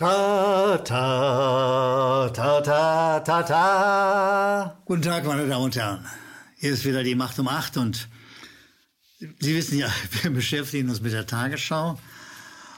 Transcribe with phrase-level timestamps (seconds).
[0.00, 4.82] Ta, ta, ta, ta, ta, ta.
[4.86, 6.06] Guten Tag, meine Damen und Herren.
[6.56, 8.08] Hier ist wieder die Macht um acht und
[9.18, 9.92] Sie wissen ja,
[10.22, 12.00] wir beschäftigen uns mit der Tagesschau.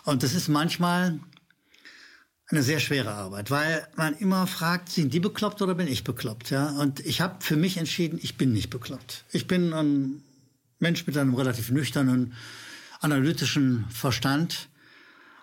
[0.02, 1.20] Und das ist manchmal
[2.48, 6.50] eine sehr schwere Arbeit, weil man immer fragt, sind die bekloppt oder bin ich bekloppt?
[6.50, 6.70] Ja?
[6.70, 9.26] Und ich habe für mich entschieden, ich bin nicht bekloppt.
[9.30, 10.24] Ich bin ein
[10.80, 12.32] Mensch mit einem relativ nüchternen,
[12.98, 14.70] analytischen Verstand.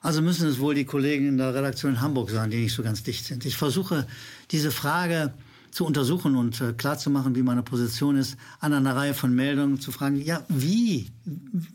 [0.01, 2.83] Also müssen es wohl die Kollegen in der Redaktion in Hamburg sein, die nicht so
[2.83, 3.45] ganz dicht sind.
[3.45, 4.07] Ich versuche
[4.51, 5.33] diese Frage
[5.71, 9.91] zu untersuchen und äh, klarzumachen, wie meine Position ist, an einer Reihe von Meldungen zu
[9.91, 11.11] fragen, ja, wie,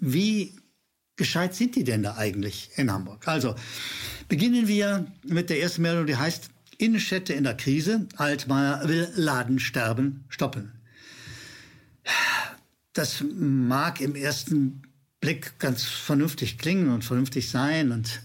[0.01, 0.56] wie
[1.16, 3.29] gescheit sind die denn da eigentlich in Hamburg?
[3.29, 3.55] Also,
[4.29, 10.24] beginnen wir mit der ersten Meldung, die heißt, Innenstädte in der Krise, Altmaier will Ladensterben
[10.29, 10.73] stoppen.
[12.93, 14.82] Das mag im ersten
[15.24, 17.92] Blick ganz vernünftig klingen und vernünftig sein.
[17.92, 18.20] Und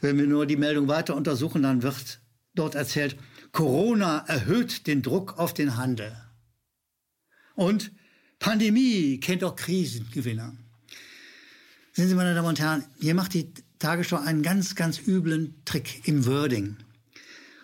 [0.00, 2.20] wenn wir nur die Meldung weiter untersuchen, dann wird
[2.54, 3.16] dort erzählt,
[3.50, 6.16] Corona erhöht den Druck auf den Handel.
[7.56, 7.90] Und
[8.38, 10.56] Pandemie kennt auch Krisengewinner.
[11.92, 16.06] Sehen Sie, meine Damen und Herren, hier macht die Tagesschau einen ganz, ganz üblen Trick
[16.06, 16.76] im Wording.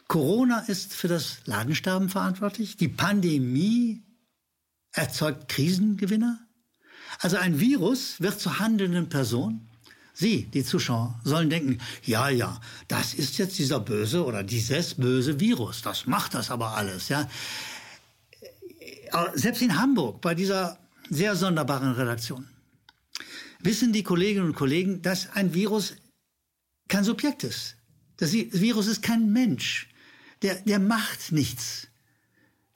[0.09, 2.77] Corona ist für das Ladensterben verantwortlich.
[2.77, 4.03] Die Pandemie
[4.91, 6.45] erzeugt Krisengewinner.
[7.19, 9.67] Also ein Virus wird zur handelnden Person.
[10.15, 15.41] Sie, die Zuschauer, sollen denken, ja, ja, das ist jetzt dieser böse oder dieses böse
[15.41, 15.83] Virus.
[15.83, 17.29] Das macht das aber alles, ja.
[19.35, 22.47] Selbst in Hamburg, bei dieser sehr sonderbaren Redaktion,
[23.61, 25.95] wissen die Kolleginnen und Kollegen, dass ein Virus
[26.89, 27.77] kein Subjekt ist.
[28.19, 29.89] Das Virus ist kein Mensch.
[30.43, 31.90] Der, der macht nichts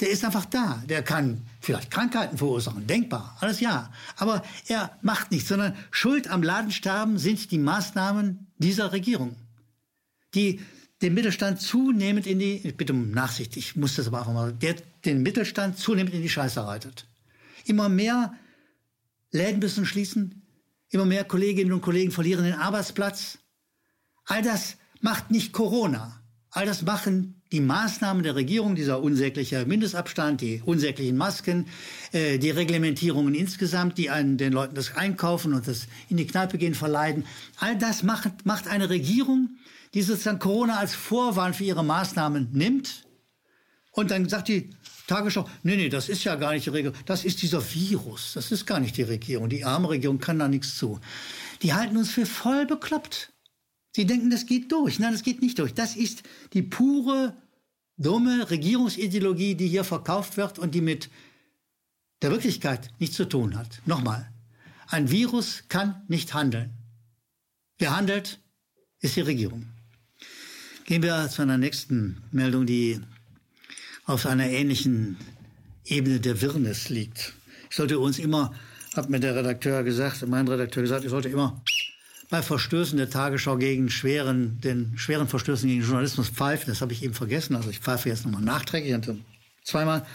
[0.00, 0.82] der ist einfach da.
[0.88, 3.92] Der kann vielleicht Krankheiten verursachen, denkbar, alles ja.
[4.16, 9.36] Aber er macht nichts, sondern Schuld am Ladensterben sind die Maßnahmen dieser Regierung,
[10.34, 10.60] die
[11.02, 14.76] den Mittelstand zunehmend in die, bitte um Nachsicht, ich muss das aber auch mal, der
[15.04, 17.06] den Mittelstand zunehmend in die Scheiße reitet.
[17.66, 18.34] Immer mehr
[19.30, 20.42] Läden müssen schließen,
[20.88, 23.38] immer mehr Kolleginnen und Kollegen verlieren den Arbeitsplatz.
[24.24, 26.20] All das macht nicht Corona.
[26.50, 31.68] All das machen die Maßnahmen der Regierung, dieser unsägliche Mindestabstand, die unsäglichen Masken,
[32.10, 36.58] äh, die Reglementierungen insgesamt, die einen, den Leuten das Einkaufen und das in die Kneipe
[36.58, 37.24] gehen verleiden,
[37.58, 39.50] all das macht, macht eine Regierung,
[39.94, 43.06] die sozusagen Corona als Vorwand für ihre Maßnahmen nimmt
[43.92, 44.70] und dann sagt die
[45.06, 48.50] Tagesschau, nee, nee, das ist ja gar nicht die Regierung, das ist dieser Virus, das
[48.50, 50.98] ist gar nicht die Regierung, die arme Regierung kann da nichts zu.
[51.62, 53.32] Die halten uns für voll bekloppt.
[53.94, 54.98] Sie denken, das geht durch.
[54.98, 55.72] Nein, das geht nicht durch.
[55.72, 57.36] Das ist die pure,
[57.96, 61.10] dumme Regierungsideologie, die hier verkauft wird und die mit
[62.22, 63.80] der Wirklichkeit nichts zu tun hat.
[63.86, 64.30] Nochmal,
[64.86, 66.72] ein Virus kann nicht handeln.
[67.78, 68.40] Wer handelt,
[69.00, 69.66] ist die Regierung.
[70.86, 73.00] Gehen wir zu einer nächsten Meldung, die
[74.04, 75.16] auf einer ähnlichen
[75.84, 77.34] Ebene der Wirrnis liegt.
[77.70, 78.54] Ich sollte uns immer,
[78.94, 81.62] hat mir der Redakteur gesagt, mein Redakteur gesagt, ich sollte immer
[82.30, 86.66] bei Verstößen der Tagesschau gegen schweren, den schweren Verstößen gegen Journalismus pfeifen.
[86.68, 87.56] Das habe ich eben vergessen.
[87.56, 88.96] Also ich pfeife jetzt nochmal nachträglich,
[89.62, 90.06] zweimal.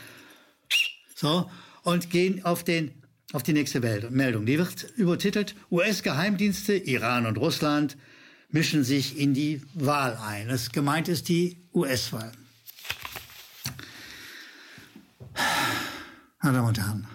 [1.15, 1.49] So,
[1.83, 2.91] und gehen auf den
[3.31, 4.45] auf die nächste Meldung.
[4.45, 7.95] Die wird übertitelt, US-Geheimdienste, Iran und Russland
[8.49, 10.47] mischen sich in die Wahl ein.
[10.47, 12.31] Das gemeint ist die US-Wahl.
[16.41, 17.07] Meine Damen und Herren,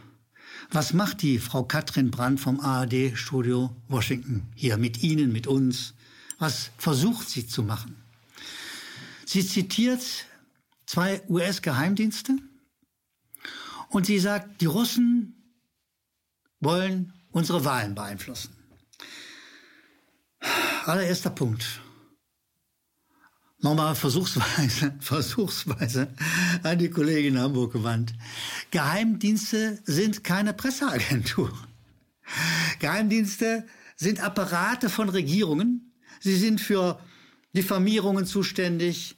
[0.74, 5.94] was macht die Frau Katrin Brandt vom ARD-Studio Washington hier mit Ihnen, mit uns?
[6.38, 7.96] Was versucht sie zu machen?
[9.24, 10.02] Sie zitiert
[10.86, 12.36] zwei US-Geheimdienste
[13.88, 15.60] und sie sagt, die Russen
[16.60, 18.50] wollen unsere Wahlen beeinflussen.
[20.86, 21.80] Allererster Punkt
[23.64, 26.08] nochmal versuchsweise, versuchsweise
[26.62, 28.14] an die Kollegin in Hamburg gewandt.
[28.70, 31.50] Geheimdienste sind keine Presseagentur.
[32.78, 33.66] Geheimdienste
[33.96, 35.92] sind Apparate von Regierungen.
[36.20, 37.00] Sie sind für
[37.56, 39.16] Diffamierungen zuständig.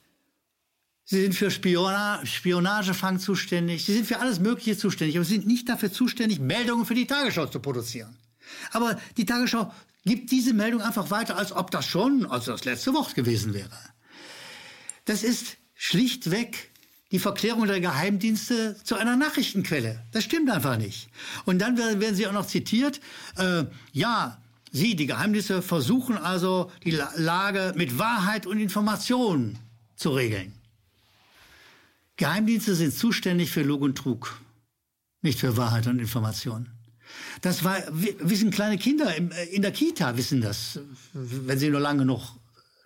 [1.04, 3.84] Sie sind für Spiona Spionagefang zuständig.
[3.84, 5.16] Sie sind für alles Mögliche zuständig.
[5.16, 8.16] Aber sie sind nicht dafür zuständig, Meldungen für die Tagesschau zu produzieren.
[8.72, 9.72] Aber die Tagesschau
[10.04, 13.76] gibt diese Meldung einfach weiter, als ob das schon, also das letzte Wort gewesen wäre.
[15.06, 16.70] Das ist schlichtweg
[17.12, 20.04] die Verklärung der Geheimdienste zu einer Nachrichtenquelle.
[20.12, 21.08] Das stimmt einfach nicht.
[21.44, 23.00] Und dann werden sie auch noch zitiert,
[23.38, 24.38] äh, ja,
[24.72, 29.58] Sie, die Geheimdienste, versuchen also die Lage mit Wahrheit und Information
[29.94, 30.52] zu regeln.
[32.16, 34.38] Geheimdienste sind zuständig für Lug und Trug,
[35.22, 36.68] nicht für Wahrheit und Information.
[37.40, 40.80] Das war, wissen kleine Kinder in der Kita, wissen das,
[41.12, 42.36] wenn sie nur lange noch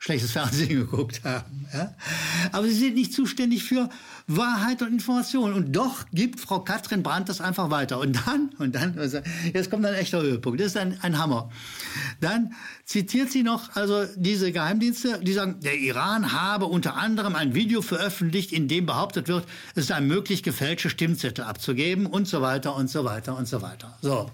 [0.01, 1.67] schlechtes Fernsehen geguckt haben.
[1.73, 1.95] Ja?
[2.53, 3.91] Aber sie sind nicht zuständig für
[4.27, 5.53] Wahrheit und Information.
[5.53, 8.01] Und doch gibt Frau Katrin Brandt das einfach weiter.
[8.01, 9.21] Und dann, und dann, also
[9.53, 10.59] jetzt kommt ein echter Höhepunkt.
[10.59, 11.51] Das ist ein, ein Hammer.
[12.21, 12.55] Dann
[12.87, 17.83] zitiert sie noch also diese Geheimdienste, die sagen, der Iran habe unter anderem ein Video
[17.83, 22.89] veröffentlicht, in dem behauptet wird, es sei möglich, gefälschte Stimmzettel abzugeben und so weiter und
[22.89, 23.99] so weiter und so weiter.
[24.01, 24.31] So.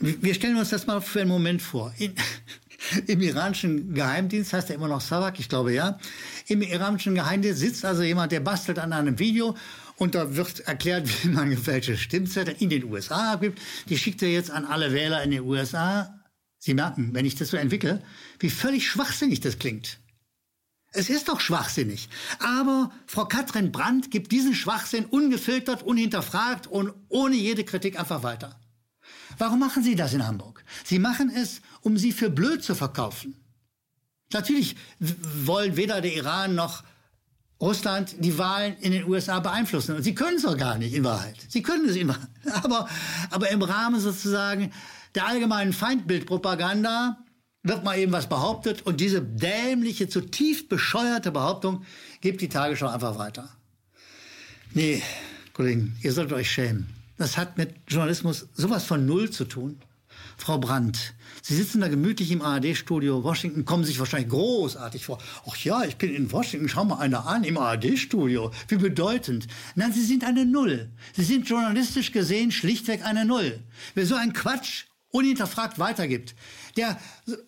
[0.00, 1.92] Wir stellen uns das mal für einen Moment vor.
[1.98, 2.14] In,
[3.06, 5.98] Im iranischen Geheimdienst heißt er immer noch Savak, ich glaube ja.
[6.46, 9.56] Im iranischen Geheimdienst sitzt also jemand, der bastelt an einem Video
[9.96, 13.60] und da wird erklärt, wie man gefälschte Stimmzettel in den USA abgibt.
[13.88, 16.20] Die schickt er jetzt an alle Wähler in den USA.
[16.58, 18.02] Sie merken, wenn ich das so entwickle,
[18.38, 19.98] wie völlig schwachsinnig das klingt.
[20.92, 22.08] Es ist doch schwachsinnig.
[22.40, 28.58] Aber Frau Katrin Brandt gibt diesen Schwachsinn ungefiltert, unhinterfragt und ohne jede Kritik einfach weiter.
[29.40, 30.62] Warum machen Sie das in Hamburg?
[30.84, 33.34] Sie machen es, um Sie für blöd zu verkaufen.
[34.34, 36.84] Natürlich wollen weder der Iran noch
[37.58, 39.96] Russland die Wahlen in den USA beeinflussen.
[39.96, 41.36] Und sie können es auch gar nicht in Wahrheit.
[41.48, 42.18] Sie können es immer.
[42.62, 42.88] Aber,
[43.30, 44.72] aber im Rahmen sozusagen
[45.14, 47.18] der allgemeinen Feindbildpropaganda
[47.62, 51.84] wird mal eben was behauptet und diese dämliche, zutiefst bescheuerte Behauptung
[52.20, 53.50] gibt die Tagesschau einfach weiter.
[54.72, 55.02] Nee,
[55.52, 56.99] Kollegen, ihr solltet euch schämen.
[57.20, 59.78] Das hat mit Journalismus sowas von Null zu tun.
[60.38, 61.12] Frau Brandt,
[61.42, 65.18] Sie sitzen da gemütlich im ARD-Studio Washington, kommen sich wahrscheinlich großartig vor.
[65.46, 68.50] Ach ja, ich bin in Washington, schau mal einer an, im ARD-Studio.
[68.68, 69.48] Wie bedeutend.
[69.74, 70.88] Nein, Sie sind eine Null.
[71.14, 73.60] Sie sind journalistisch gesehen schlichtweg eine Null.
[73.94, 76.34] Wer so einen Quatsch unhinterfragt weitergibt,
[76.78, 76.98] der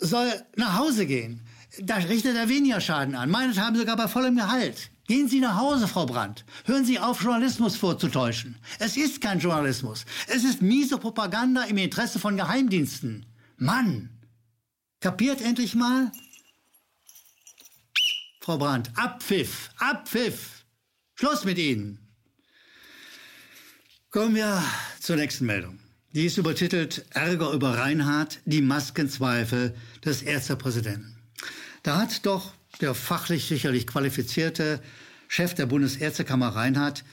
[0.01, 1.47] soll nach Hause gehen.
[1.79, 3.31] Da richtet er weniger Schaden an.
[3.31, 4.92] Meinethalben sogar bei vollem Gehalt.
[5.07, 6.45] Gehen Sie nach Hause, Frau Brandt.
[6.65, 8.57] Hören Sie auf, Journalismus vorzutäuschen.
[8.79, 10.05] Es ist kein Journalismus.
[10.29, 13.27] Es ist miese Propaganda im Interesse von Geheimdiensten.
[13.57, 14.11] Mann!
[15.01, 16.13] Kapiert endlich mal?
[18.41, 20.65] Frau Brandt, Abpfiff, Abpfiff.
[21.15, 21.99] Schluss mit Ihnen.
[24.11, 24.63] Kommen wir
[25.01, 25.79] zur nächsten Meldung.
[26.13, 31.17] Die ist übertitelt Ärger über Reinhardt, die Maskenzweifel des Ärztepräsidenten.
[31.83, 32.53] Da hat doch
[32.83, 34.81] der fachlich sicherlich qualifizierte
[35.29, 37.05] Chef der Bundesärztekammer Reinhardt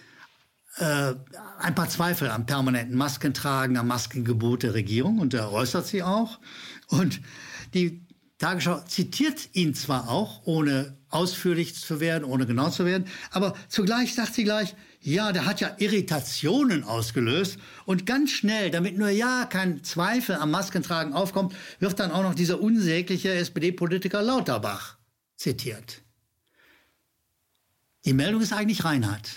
[0.78, 1.14] äh,
[1.60, 6.40] ein paar Zweifel am permanenten Maskentragen, am Maskengebot der Regierung und er äußert sie auch.
[6.88, 7.22] Und
[7.74, 8.06] die
[8.38, 14.16] Tagesschau zitiert ihn zwar auch, ohne ausführlich zu werden, ohne genau zu werden, aber zugleich
[14.16, 19.46] sagt sie gleich, ja, der hat ja Irritationen ausgelöst und ganz schnell, damit nur ja
[19.46, 24.99] kein Zweifel am Maskentragen aufkommt, wird dann auch noch dieser unsägliche SPD-Politiker Lauterbach
[25.40, 26.02] zitiert.
[28.06, 29.30] Die Meldung ist eigentlich Reinhard.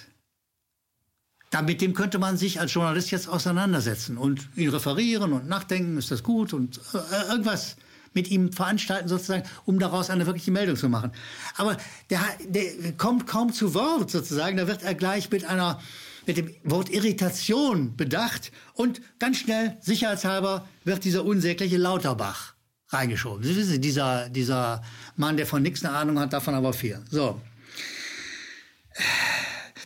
[1.51, 6.11] Damit dem könnte man sich als Journalist jetzt auseinandersetzen und ihn referieren und nachdenken, ist
[6.11, 7.77] das gut und äh, irgendwas
[8.15, 11.13] mit ihm veranstalten sozusagen, um daraus eine wirkliche Meldung zu machen.
[11.57, 11.77] Aber
[12.11, 15.81] der, der kommt kaum zu Wort sozusagen, da wird er gleich mit einer
[16.27, 22.52] mit dem Wort Irritation bedacht und ganz schnell, sicherheitshalber, wird dieser unsägliche Lauterbach
[22.93, 23.43] reingeschoben.
[23.43, 24.83] Sie wissen, dieser, dieser
[25.17, 27.01] Mann, der von nichts eine Ahnung hat, davon aber viel.
[27.11, 27.41] So.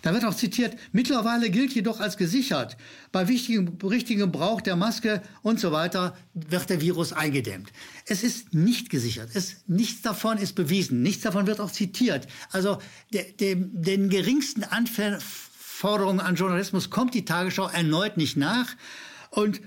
[0.06, 2.76] Da wird auch zitiert, mittlerweile gilt jedoch als gesichert.
[3.10, 7.72] Bei wichtigem, richtigem Gebrauch der Maske und so weiter wird der Virus eingedämmt.
[8.06, 9.30] Es ist nicht gesichert.
[9.34, 11.02] Es, nichts davon ist bewiesen.
[11.02, 12.28] Nichts davon wird auch zitiert.
[12.52, 12.78] Also
[13.12, 18.76] de, de, den geringsten Anforderungen an Journalismus kommt die Tagesschau erneut nicht nach.
[19.30, 19.60] Und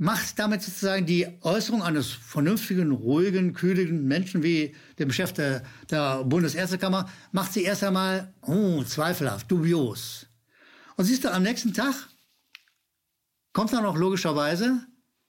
[0.00, 6.24] macht damit sozusagen die Äußerung eines vernünftigen, ruhigen, kühlen Menschen wie dem Chef der, der
[6.24, 10.26] Bundesärztekammer, macht sie erst einmal oh, zweifelhaft, dubios.
[10.96, 11.94] Und siehst du, am nächsten Tag
[13.52, 14.86] kommt dann auch logischerweise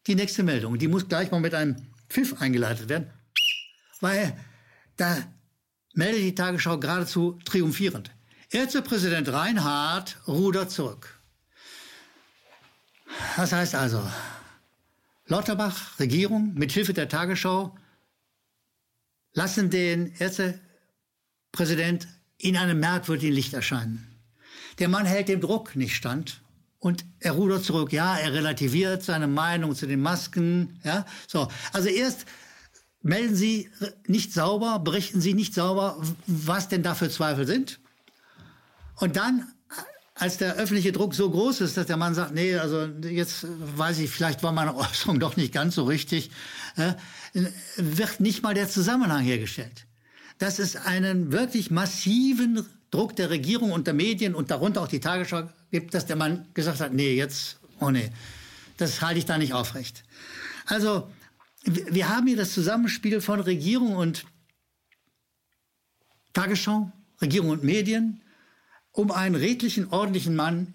[0.07, 0.79] die nächste Meldung.
[0.79, 1.75] Die muss gleich mal mit einem
[2.07, 3.11] Pfiff eingeleitet werden,
[3.99, 4.37] weil
[4.95, 5.17] da
[5.93, 8.11] meldet die Tagesschau geradezu triumphierend.
[8.49, 11.19] Ärztepräsident Reinhardt rudert zurück.
[13.35, 14.01] Das heißt also,
[15.31, 17.73] Lauterbach, Regierung mit Hilfe der Tagesschau
[19.31, 24.05] lassen den Ärztepräsident in einem merkwürdigen Licht erscheinen.
[24.79, 26.41] Der Mann hält dem Druck nicht stand
[26.79, 27.93] und er rudert zurück.
[27.93, 30.81] Ja, er relativiert seine Meinung zu den Masken.
[30.83, 31.47] Ja, so.
[31.71, 32.25] Also erst
[33.01, 33.69] melden Sie
[34.07, 35.95] nicht sauber, berichten Sie nicht sauber,
[36.27, 37.79] was denn da für Zweifel sind.
[38.97, 39.47] Und dann
[40.13, 43.45] als der öffentliche Druck so groß ist, dass der Mann sagt, nee, also jetzt
[43.77, 46.31] weiß ich, vielleicht war meine Äußerung doch nicht ganz so richtig,
[46.75, 46.93] äh,
[47.77, 49.85] wird nicht mal der Zusammenhang hergestellt.
[50.37, 54.99] Dass es einen wirklich massiven Druck der Regierung und der Medien und darunter auch die
[54.99, 58.11] Tagesschau gibt, dass der Mann gesagt hat, nee, jetzt, oh nee,
[58.77, 60.03] das halte ich da nicht aufrecht.
[60.65, 61.09] Also
[61.63, 64.25] wir haben hier das Zusammenspiel von Regierung und
[66.33, 66.91] Tagesschau,
[67.21, 68.21] Regierung und Medien,
[68.91, 70.73] um einen redlichen, ordentlichen Mann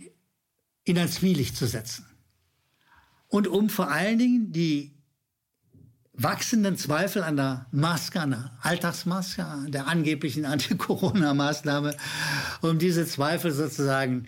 [0.84, 2.06] in ein Zwielicht zu setzen.
[3.28, 4.96] Und um vor allen Dingen die
[6.12, 11.96] wachsenden Zweifel an der Maske, an der Alltagsmaske, an der angeblichen Anti-Corona-Maßnahme,
[12.62, 14.26] um diese Zweifel sozusagen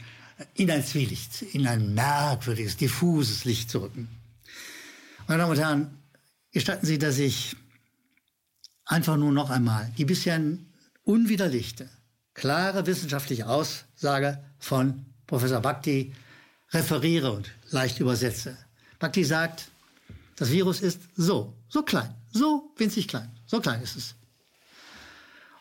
[0.54, 4.08] in ein Zwielicht, in ein merkwürdiges, diffuses Licht zu rücken.
[5.26, 5.98] Meine Damen und Herren,
[6.52, 7.56] gestatten Sie, dass ich
[8.84, 10.40] einfach nur noch einmal die bisher
[11.04, 11.88] unwiderlegte,
[12.38, 16.14] klare wissenschaftliche Aussage von Professor Bhakti
[16.70, 18.56] referiere und leicht übersetze.
[18.98, 19.68] Bhakti sagt,
[20.36, 24.14] das Virus ist so, so klein, so winzig klein, so klein ist es.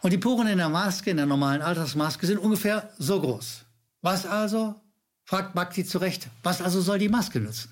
[0.02, 3.66] Und die Poren in der Maske, in der normalen Alltagsmaske, sind ungefähr so groß.
[4.02, 4.80] Was also,
[5.26, 7.72] fragt Bhakti zu Recht, was also soll die Maske nützen?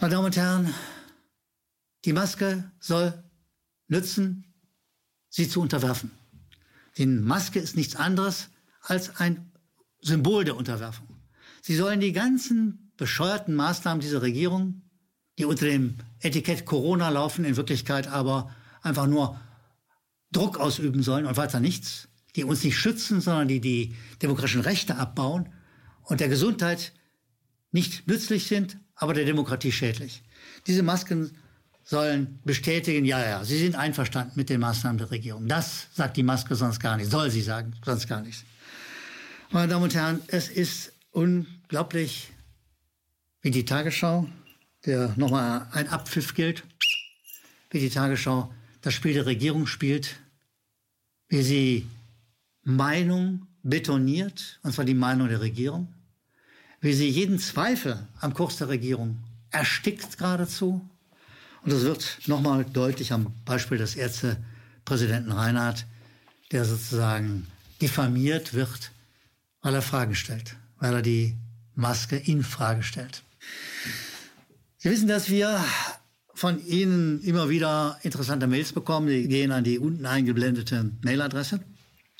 [0.00, 0.74] Meine Damen und Herren,
[2.04, 3.22] die Maske soll
[3.86, 4.52] nützen,
[5.28, 6.17] sie zu unterwerfen.
[6.96, 8.48] Die Maske ist nichts anderes
[8.82, 9.52] als ein
[10.00, 11.08] Symbol der Unterwerfung.
[11.62, 14.82] Sie sollen die ganzen bescheuerten Maßnahmen dieser Regierung,
[15.38, 19.40] die unter dem Etikett Corona laufen, in Wirklichkeit aber einfach nur
[20.32, 24.96] Druck ausüben sollen und weiter nichts, die uns nicht schützen, sondern die die demokratischen Rechte
[24.96, 25.48] abbauen
[26.02, 26.92] und der Gesundheit
[27.70, 30.22] nicht nützlich sind, aber der Demokratie schädlich.
[30.66, 31.36] Diese Masken
[31.88, 35.48] sollen bestätigen, ja, ja, sie sind einverstanden mit den Maßnahmen der Regierung.
[35.48, 38.44] Das sagt die Maske sonst gar nicht, soll sie sagen, sonst gar nichts.
[39.50, 42.30] Meine Damen und Herren, es ist unglaublich,
[43.40, 44.28] wie die Tagesschau,
[44.84, 46.62] der nochmal ein Abpfiff gilt,
[47.70, 48.52] wie die Tagesschau
[48.82, 50.20] das Spiel der Regierung spielt,
[51.28, 51.86] wie sie
[52.64, 55.88] Meinung betoniert, und zwar die Meinung der Regierung,
[56.82, 59.16] wie sie jeden Zweifel am Kurs der Regierung
[59.50, 60.86] erstickt geradezu,
[61.62, 65.86] und das wird nochmal deutlich am Beispiel des Ärztepräsidenten Reinhardt,
[66.52, 67.46] der sozusagen
[67.80, 68.90] diffamiert wird,
[69.62, 71.36] weil er Fragen stellt, weil er die
[71.74, 73.22] Maske in Frage stellt.
[74.78, 75.64] Sie wissen, dass wir
[76.34, 79.08] von Ihnen immer wieder interessante Mails bekommen.
[79.08, 81.60] Die gehen an die unten eingeblendete Mailadresse.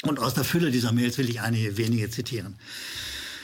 [0.02, 2.57] Und aus der Fülle dieser Mails will ich einige wenige zitieren.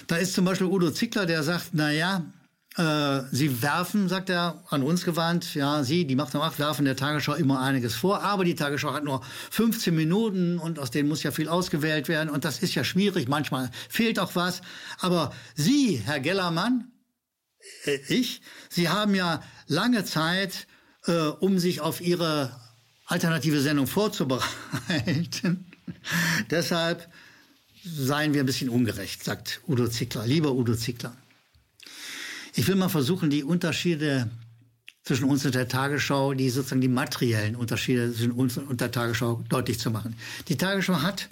[0.06, 2.24] Da ist zum Beispiel Udo Zickler, der sagt, na ja,
[2.76, 6.84] äh, Sie werfen, sagt er, an uns gewandt, ja, Sie, die Macht der Macht, werfen
[6.84, 11.08] der Tagesschau immer einiges vor, aber die Tagesschau hat nur 15 Minuten und aus denen
[11.08, 14.60] muss ja viel ausgewählt werden und das ist ja schwierig, manchmal fehlt auch was.
[14.98, 16.90] Aber Sie, Herr Gellermann,
[17.84, 20.66] äh, ich, Sie haben ja lange Zeit,
[21.06, 22.50] äh, um sich auf Ihre
[23.06, 25.66] alternative Sendung vorzubereiten.
[26.50, 27.08] Deshalb
[27.84, 30.26] seien wir ein bisschen ungerecht, sagt Udo Zickler.
[30.26, 31.14] Lieber Udo Zickler.
[32.56, 34.30] Ich will mal versuchen, die Unterschiede
[35.02, 39.44] zwischen uns und der Tagesschau, die sozusagen die materiellen Unterschiede zwischen uns und der Tagesschau
[39.48, 40.16] deutlich zu machen.
[40.48, 41.28] Die Tagesschau hat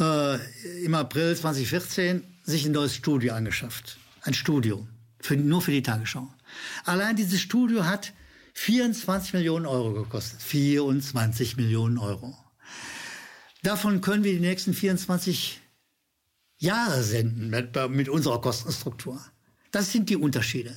[0.00, 3.96] äh, im April 2014 sich ein neues Studio angeschafft.
[4.22, 4.86] Ein Studio.
[5.20, 6.28] Für, nur für die Tagesschau.
[6.84, 8.12] Allein dieses Studio hat
[8.54, 10.42] 24 Millionen Euro gekostet.
[10.42, 12.36] 24 Millionen Euro.
[13.62, 15.60] Davon können wir die nächsten 24
[16.58, 19.24] Jahre senden mit, mit unserer Kostenstruktur.
[19.72, 20.76] Das sind die Unterschiede.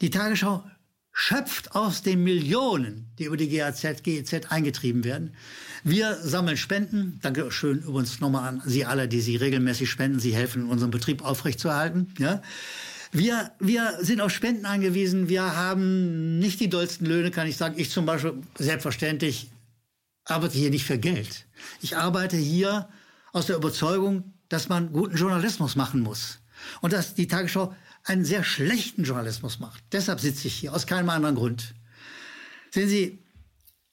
[0.00, 0.62] Die Tagesschau
[1.10, 5.34] schöpft aus den Millionen, die über die GAZ, GEZ eingetrieben werden.
[5.82, 7.18] Wir sammeln Spenden.
[7.22, 10.20] Danke schön übrigens nochmal an Sie alle, die Sie regelmäßig spenden.
[10.20, 12.12] Sie helfen, unseren Betrieb aufrechtzuerhalten.
[12.18, 12.42] Ja.
[13.12, 15.30] Wir, wir sind auf Spenden angewiesen.
[15.30, 17.76] Wir haben nicht die dollsten Löhne, kann ich sagen.
[17.78, 19.50] Ich zum Beispiel, selbstverständlich,
[20.26, 21.46] arbeite hier nicht für Geld.
[21.80, 22.90] Ich arbeite hier
[23.32, 26.40] aus der Überzeugung, dass man guten Journalismus machen muss.
[26.82, 27.74] Und dass die Tagesschau
[28.06, 29.82] einen sehr schlechten Journalismus macht.
[29.92, 31.74] Deshalb sitze ich hier, aus keinem anderen Grund.
[32.70, 33.18] Sehen Sie,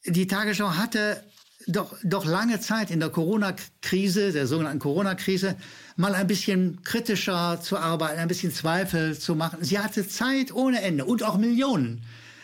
[0.06, 1.24] die Tagesschau hatte
[1.68, 5.56] doch, doch lange Zeit in der Corona-Krise, der sogenannten Corona-Krise,
[5.96, 9.64] mal ein bisschen kritischer zu arbeiten, ein bisschen Zweifel zu machen.
[9.64, 12.04] Sie hatte Zeit ohne Ende und auch Millionen.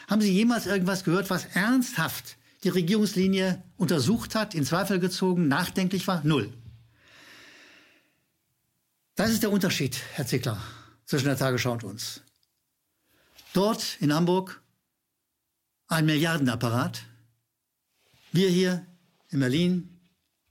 [0.10, 6.08] Haben Sie jemals irgendwas gehört, was ernsthaft die Regierungslinie untersucht hat, in Zweifel gezogen, nachdenklich
[6.08, 6.22] war?
[6.24, 6.52] Null.
[9.16, 10.60] Das ist der Unterschied, Herr Zickler
[11.10, 12.22] zwischen der Tagesschau und uns.
[13.54, 14.62] Dort in Hamburg
[15.88, 17.01] ein Milliardenapparat.
[18.32, 18.86] Wir hier
[19.30, 20.00] in Berlin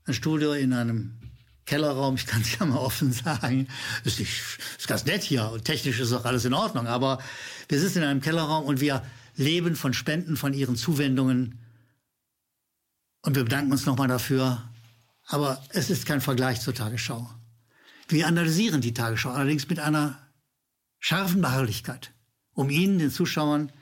[0.04, 1.20] ein Studio in einem
[1.64, 3.68] Kellerraum, ich kann es ja mal offen sagen,
[4.02, 7.22] ist, nicht, ist ganz nett hier und technisch ist auch alles in Ordnung, aber
[7.68, 9.04] wir sitzen in einem Kellerraum und wir
[9.36, 11.60] leben von Spenden, von ihren Zuwendungen
[13.22, 14.68] und wir bedanken uns nochmal dafür,
[15.26, 17.30] aber es ist kein Vergleich zur Tagesschau.
[18.08, 20.27] Wir analysieren die Tagesschau allerdings mit einer
[20.98, 22.12] scharfen Beharrlichkeit,
[22.54, 23.72] um Ihnen, den Zuschauern,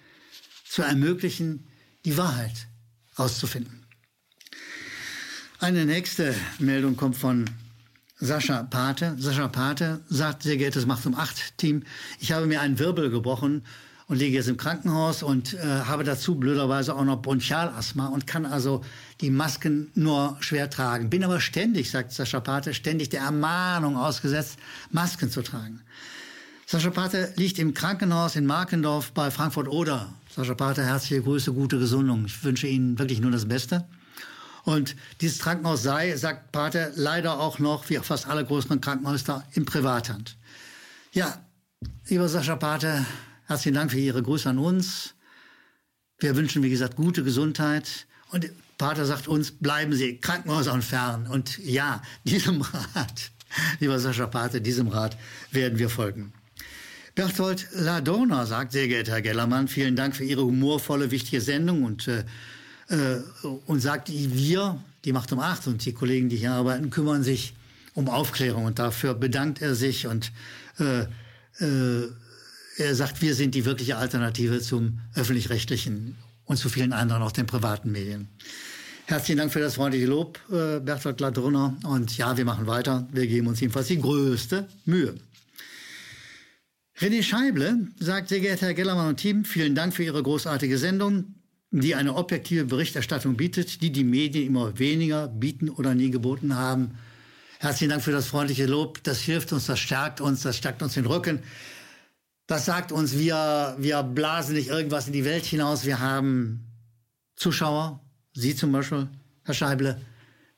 [0.69, 1.67] zu ermöglichen,
[2.05, 2.69] die Wahrheit
[3.19, 3.87] rauszufinden.
[5.59, 7.47] Eine nächste Meldung kommt von
[8.19, 9.17] Sascha Pate.
[9.19, 11.85] Sascha Pate sagt, sehr geehrtes Macht um acht Team,
[12.19, 13.65] ich habe mir einen Wirbel gebrochen
[14.07, 18.47] und liege jetzt im Krankenhaus und äh, habe dazu blöderweise auch noch Bronchialasthma und kann
[18.47, 18.85] also
[19.21, 21.11] die Masken nur schwer tragen.
[21.11, 24.59] Bin aber ständig, sagt Sascha Pate, ständig der Ermahnung ausgesetzt,
[24.91, 25.83] Masken zu tragen.
[26.69, 30.13] Sascha Pate liegt im Krankenhaus in Markendorf bei Frankfurt-Oder.
[30.35, 32.25] Sascha Pate, herzliche Grüße, gute Gesundung.
[32.27, 33.87] Ich wünsche Ihnen wirklich nur das Beste.
[34.65, 39.65] Und dieses Krankenhaus sei, sagt Pater, leider auch noch, wie fast alle größeren Krankenhäuser, in
[39.65, 40.37] Privathand.
[41.13, 41.41] Ja,
[42.09, 43.07] lieber Sascha Pater,
[43.47, 45.15] herzlichen Dank für Ihre Grüße an uns.
[46.19, 48.09] Wir wünschen, wie gesagt, gute Gesundheit.
[48.33, 51.29] Und Pater sagt uns, bleiben Sie Krankenhäusern fern.
[51.29, 52.61] Und ja, diesem
[52.95, 53.31] Rat,
[53.79, 55.17] lieber Sascha Pater, diesem Rat
[55.53, 56.33] werden wir folgen.
[57.17, 62.07] Berthold Ladona sagt, sehr geehrter Herr Gellermann, vielen Dank für Ihre humorvolle, wichtige Sendung und
[62.09, 62.25] äh,
[62.89, 63.21] äh,
[63.65, 67.55] und sagt, wir, die Macht um acht und die Kollegen, die hier arbeiten, kümmern sich
[67.95, 70.31] um Aufklärung und dafür bedankt er sich und
[70.79, 71.05] äh,
[71.65, 72.09] äh,
[72.77, 77.47] er sagt, wir sind die wirkliche Alternative zum öffentlich-rechtlichen und zu vielen anderen, auch den
[77.47, 78.29] privaten Medien.
[79.07, 81.77] Herzlichen Dank für das freundliche Lob, äh, Bertolt Ladrunner.
[81.85, 83.09] Und ja, wir machen weiter.
[83.13, 85.15] Wir geben uns jedenfalls die größte Mühe.
[86.99, 91.37] René Scheible sagt, sehr geehrter Herr Gellermann und Team, vielen Dank für Ihre großartige Sendung
[91.71, 96.97] die eine objektive Berichterstattung bietet, die die Medien immer weniger bieten oder nie geboten haben.
[97.59, 99.03] Herzlichen Dank für das freundliche Lob.
[99.03, 101.43] Das hilft uns, das stärkt uns, das stärkt uns den Rücken.
[102.47, 105.85] Das sagt uns, wir, wir blasen nicht irgendwas in die Welt hinaus.
[105.85, 106.65] Wir haben
[107.35, 108.01] Zuschauer,
[108.33, 109.09] Sie zum Beispiel,
[109.45, 110.01] Herr Scheible,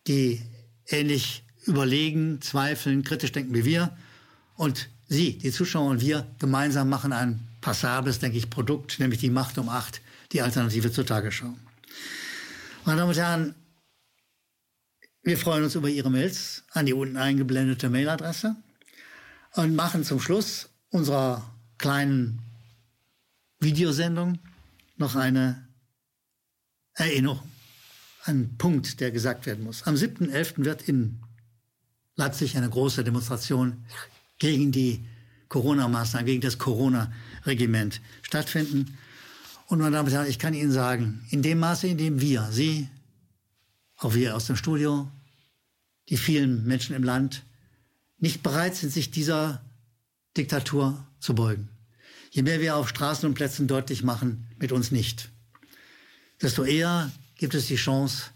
[0.07, 0.43] die
[0.87, 3.97] ähnlich überlegen, zweifeln, kritisch denken wie wir.
[4.57, 9.31] Und Sie, die Zuschauer und wir gemeinsam machen ein passables, denke ich, Produkt, nämlich die
[9.31, 10.01] Macht um acht
[10.33, 11.55] die Alternative zur Tagesschau.
[12.85, 13.55] Meine Damen und Herren,
[15.23, 18.57] wir freuen uns über Ihre Mails an die unten eingeblendete Mailadresse
[19.55, 22.41] und machen zum Schluss unserer kleinen
[23.61, 24.39] Videosendung
[24.97, 25.67] noch eine
[26.95, 27.49] Erinnerung,
[28.25, 29.85] einen Punkt, der gesagt werden muss.
[29.85, 30.65] Am 7.11.
[30.65, 31.21] wird in
[32.17, 33.85] Leipzig eine große Demonstration
[34.39, 35.05] gegen die
[35.49, 38.97] Corona-Maßnahmen, gegen das Corona-Regiment stattfinden.
[39.67, 42.49] Und meine Damen und Herren, ich kann Ihnen sagen, in dem Maße, in dem wir,
[42.51, 42.89] Sie,
[43.97, 45.11] auch wir aus dem Studio,
[46.09, 47.43] die vielen Menschen im Land,
[48.19, 49.63] nicht bereit sind, sich dieser
[50.37, 51.69] Diktatur zu beugen.
[52.31, 55.31] Je mehr wir auf Straßen und Plätzen deutlich machen, mit uns nicht,
[56.41, 58.31] desto eher gibt es die Chance,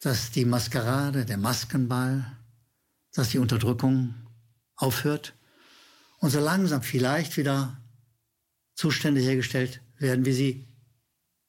[0.00, 2.24] dass die Maskerade, der Maskenball,
[3.12, 4.14] dass die Unterdrückung
[4.82, 5.34] aufhört
[6.18, 7.80] und so langsam vielleicht wieder
[8.74, 10.68] Zustände hergestellt werden, wie sie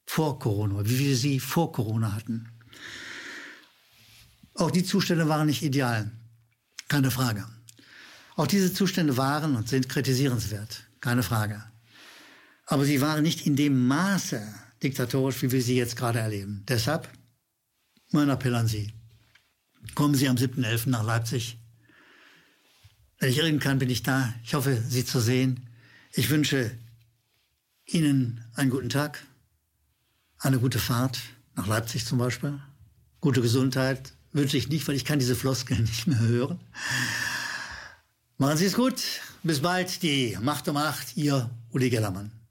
[0.06, 2.50] vor Corona, wie wir sie vor Corona hatten.
[4.56, 6.12] Auch die Zustände waren nicht ideal,
[6.88, 7.48] keine Frage.
[8.36, 11.64] Auch diese Zustände waren und sind kritisierenswert, keine Frage.
[12.66, 14.42] Aber sie waren nicht in dem Maße
[14.82, 16.64] diktatorisch, wie wir sie jetzt gerade erleben.
[16.68, 17.10] Deshalb
[18.12, 18.94] mein Appell an Sie.
[19.96, 20.90] Kommen Sie am 7.11.
[20.90, 21.63] nach Leipzig.
[23.24, 24.34] Wenn ich irgend kann, bin ich da.
[24.44, 25.66] Ich hoffe, Sie zu sehen.
[26.12, 26.72] Ich wünsche
[27.86, 29.24] Ihnen einen guten Tag,
[30.40, 31.22] eine gute Fahrt
[31.56, 32.60] nach Leipzig zum Beispiel.
[33.22, 36.60] Gute Gesundheit wünsche ich nicht, weil ich kann diese Floskeln nicht mehr hören.
[38.40, 39.02] Machen Sie es gut.
[39.42, 40.04] Bis bald.
[40.04, 41.16] Die Macht um Acht.
[41.16, 42.43] Ihr Uli Gellermann.